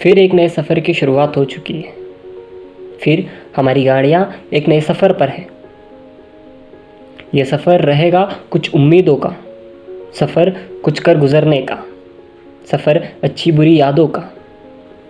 [0.00, 1.92] फिर एक नए सफ़र की शुरुआत हो चुकी है।
[3.00, 3.24] फिर
[3.56, 5.46] हमारी गाड़ियाँ एक नए सफ़र पर हैं।
[7.34, 9.34] यह सफ़र रहेगा कुछ उम्मीदों का,
[10.14, 10.50] सफ़र
[10.84, 11.82] कुछ कर गुज़रने का,
[12.66, 14.22] सफ़र अच्छी बुरी यादों का,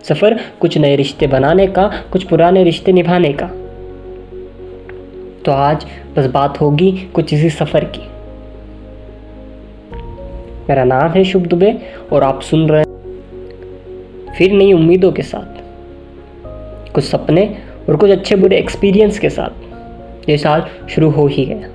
[0.04, 3.46] सफ़र कुछ नए रिश्ते बनाने का, कुछ पुराने रिश्ते निभाने का।
[5.44, 8.08] तो आज बस बात होगी कुछ इसी सफ़र की।
[10.68, 11.76] मेरा नाम है शुभ दुबे
[12.12, 12.85] और आप सुन रहे हैं
[14.38, 15.62] फिर नई उम्मीदों के साथ,
[16.92, 17.46] कुछ सपने
[17.88, 21.68] और कुछ अच्छे बुरे एक्सपीरियंस के साथ, ये साल शुरू हो ही गया।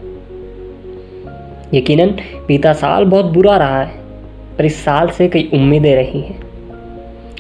[1.74, 2.10] यकीनन,
[2.48, 4.00] बीता साल बहुत बुरा रहा है,
[4.58, 6.40] पर इस साल से कई उम्मीदें रही हैं।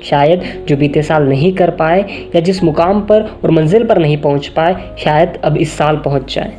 [0.04, 2.02] शायद जो बीते साल नहीं कर पाए,
[2.36, 6.36] या जिस मुकाम पर और मंजिल पर नहीं पहुँच पाए, शायद अब इस साल पहुँच
[6.36, 6.58] जाए।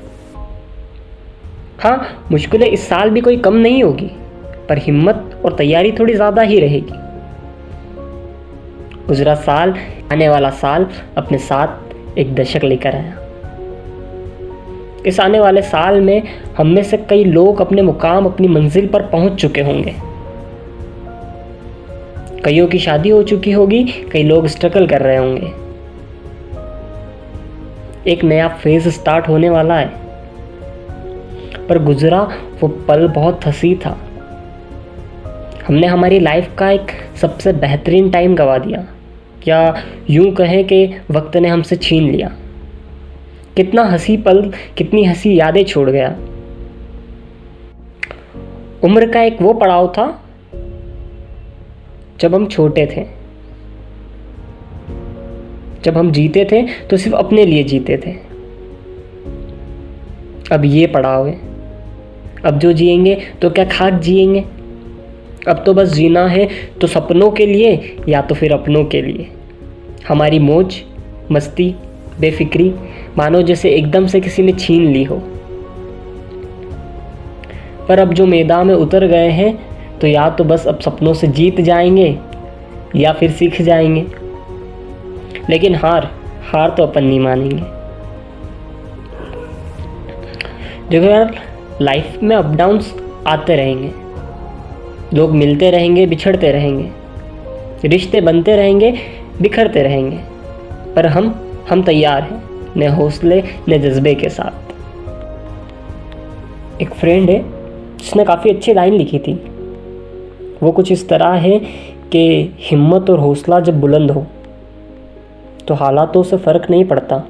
[1.80, 4.10] हाँ मुश्किलें इस साल भी कोई कम नहीं होगी,
[4.68, 7.02] पर हिम्मत और तैयारी थोड़ी ज़्यादा ही रहेगी।
[9.09, 9.74] गुजरा साल,
[10.12, 11.69] आने वाला साल अपने साथ
[12.18, 13.18] एक दशक लेकर आया।
[15.07, 16.23] इस आने वाले साल में
[16.57, 19.95] हम में से कई लोग अपने मुकाम, अपनी मंजिल पर पहुँच चुके होंगे।
[22.45, 25.52] कईयों की शादी हो चुकी होगी, कई लोग स्ट्रगल कर रहे होंगे।
[28.10, 29.91] एक नया फ़ेज़ स्टार्ट होने वाला है।
[31.69, 33.98] पर गुजरा, वो पल बहुत हँसी था।
[35.69, 36.87] हमने हमारी लाइफ का एक
[37.21, 38.85] सबसे बेहतरीन टाइम गवा दिया।
[39.48, 42.37] या यूँ कहें कि वक्त ने हमसे छीन लिया?
[43.57, 46.16] कितना हँसी पल, कितनी हँसी यादें छोड़ गया।
[48.85, 50.23] उम्र का एक वो पड़ाव था
[52.20, 53.23] जब हम छोटे थे।
[55.85, 58.10] जब हम जीते थे तो सिर्फ़ अपने लिए जीते थे।
[60.54, 61.40] अब ये पड़ाव है।
[62.45, 64.62] अब जो जिएँगे तो क्या खाक जिएँगे?
[65.48, 66.48] अब तो बस जीना है
[66.81, 69.28] तो सपनों के लिए या तो फिर अपनों के लिए।
[70.09, 70.75] हमारी मौज,
[71.32, 71.75] मस्ती,
[72.21, 72.75] बेफिक्री,
[73.19, 75.16] मानो जैसे एकदम से किसी ने छीन ली हो।
[77.88, 79.53] पर अब जो मैदान में उतर गए हैं
[79.98, 82.19] तो या तो बस अब सपनों से जीत जाएँगे
[82.97, 84.06] या फिर सीख जाएँगे।
[85.50, 86.10] लेकिन हार
[86.53, 87.62] हार तो अपन नहीं मानेंगे।
[90.91, 91.34] देखो यार
[91.82, 92.94] लाइफ में अप डाउन्स
[93.26, 94.01] आते रहेंगे।
[95.14, 98.94] लोग मिलते रहेंगे, बिछड़ते रहेंगे। रिश्ते बनते रहेंगे,
[99.42, 100.18] बिखरते रहेंगे।
[100.96, 101.34] पर हम
[101.70, 102.42] हम तैयार हैं
[102.76, 104.70] नए हौसले नए जज्बे के साथ।
[106.82, 107.44] एक फ्रेंड है,
[107.96, 109.34] जिसने काफ़ी अच्छी लाइन लिखी थी।
[110.62, 111.58] वो कुछ इस तरह है
[112.12, 114.26] कि हिम्मत और हौसला जब बुलंद हो
[115.68, 117.22] तो हालातों से फ़र्क नहीं पड़ता।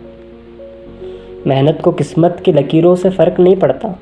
[1.47, 3.99] मेहनत को किस्मत की लकीरों से फ़र्क नहीं पड़ता।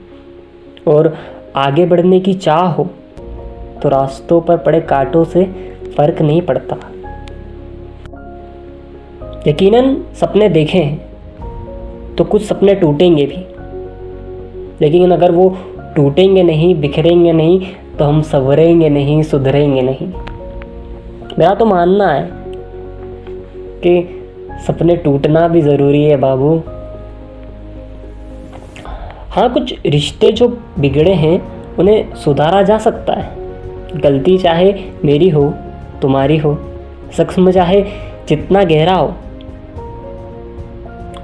[0.86, 1.16] और
[1.56, 2.90] आगे बढ़ने की चाह हो
[3.82, 5.44] तो रास्तों पर पड़े कांटों से
[5.96, 6.76] फ़र्क नहीं पड़ता।
[9.46, 13.44] यकीनन सपने देखे हैं तो कुछ सपने टूटेंगे भी।
[14.80, 15.56] लेकिन अगर वो
[15.96, 17.60] टूटेंगे नहीं, बिखरेंगे नहीं
[17.98, 20.08] तो हम संवरेंगे नहीं, सुधरेंगे नहीं।
[21.38, 22.28] मेरा तो मानना है
[23.84, 24.16] कि
[24.66, 26.62] सपने टूटना भी ज़रूरी है बाबू।
[29.30, 30.48] हाँ कुछ रिश्ते जो
[30.78, 31.40] बिगड़े हैं,
[31.76, 33.39] उन्हें सुधारा जा सकता है।
[33.96, 34.74] गलती चाहे
[35.04, 35.54] मेरी हो,
[36.02, 36.58] तुम्हारी हो
[37.16, 37.84] सख्म चाहे
[38.28, 39.14] जितना गहरा हो,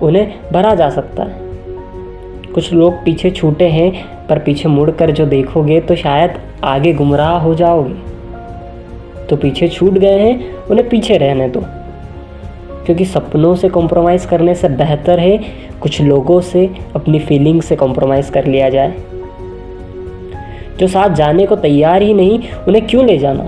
[0.02, 1.32] उन्हें भरा जा सकता है।
[2.54, 3.92] कुछ लोग पीछे छूटे हैं,
[4.26, 6.30] पर पीछे मुड़कर जो देखोगे तो शायद
[6.64, 7.94] आगे गुमराह हो जाओगे।
[9.26, 11.62] तो पीछे छूट गए हैं, उन्हें पीछे रहने दो।
[12.86, 15.44] क्योंकि सपनों से कॉम्प्रोमाइज़ करने से बेहतर है,
[15.80, 18.94] कुछ लोगों से अपनी फीलिंग से कॉम्प्रोमाइज़ कर लिया जाए।
[20.78, 22.38] जो साथ जाने को तैयार ही नहीं,
[22.68, 23.44] उन्हें क्यों ले जाना?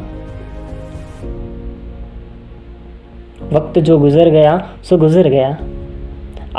[3.52, 5.56] वक्त जो गुजर गया, सो गुजर गया।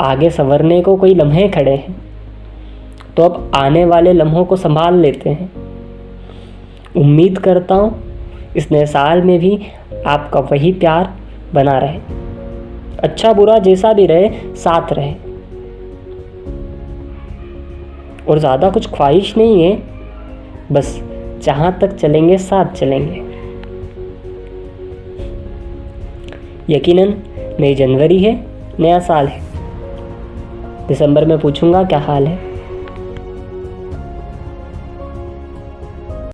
[0.00, 1.94] आगे संवरने को कोई लम्हे खड़े हैं
[3.16, 5.50] तो अब आने वाले लम्हों को संभाल लेते हैं।
[6.96, 8.02] उम्मीद करता हूँ,
[8.56, 9.58] इस नए साल में भी
[10.06, 11.12] आपका वही प्यार
[11.54, 11.98] बना रहे।
[12.98, 15.14] अच्छा बुरा जैसा भी रहे, साथ रहे।
[18.24, 19.72] और ज़्यादा कुछ ख्वाहिश नहीं है
[20.72, 21.02] बस
[21.42, 23.30] जहाँ तक चलेंगे, साथ चलेंगे।
[26.74, 27.14] यकीनन,
[27.60, 28.46] नई जनवरी है,
[28.80, 29.40] नया साल है।
[30.88, 32.49] दिसंबर में पूछूँगा क्या हाल है।